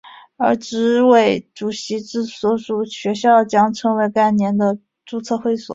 [0.37, 5.69] 而执委主席之所属学校将成为该年的注册会址。